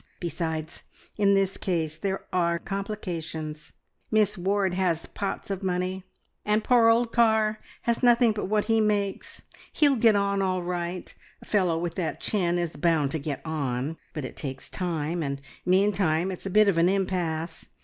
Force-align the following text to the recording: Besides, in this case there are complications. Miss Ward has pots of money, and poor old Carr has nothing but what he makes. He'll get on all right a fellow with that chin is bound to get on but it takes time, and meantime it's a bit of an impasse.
Besides, 0.19 0.81
in 1.15 1.35
this 1.35 1.57
case 1.57 1.99
there 1.99 2.25
are 2.33 2.57
complications. 2.57 3.73
Miss 4.09 4.35
Ward 4.35 4.73
has 4.73 5.05
pots 5.05 5.51
of 5.51 5.61
money, 5.61 6.03
and 6.43 6.63
poor 6.63 6.89
old 6.89 7.11
Carr 7.11 7.59
has 7.83 8.01
nothing 8.01 8.31
but 8.31 8.45
what 8.47 8.65
he 8.65 8.81
makes. 8.81 9.43
He'll 9.73 9.97
get 9.97 10.15
on 10.15 10.41
all 10.41 10.63
right 10.63 11.13
a 11.39 11.45
fellow 11.45 11.77
with 11.77 11.93
that 11.97 12.19
chin 12.19 12.57
is 12.57 12.77
bound 12.77 13.11
to 13.11 13.19
get 13.19 13.45
on 13.45 13.95
but 14.15 14.25
it 14.25 14.35
takes 14.35 14.71
time, 14.71 15.21
and 15.21 15.39
meantime 15.67 16.31
it's 16.31 16.47
a 16.47 16.49
bit 16.49 16.67
of 16.67 16.79
an 16.79 16.89
impasse. 16.89 17.67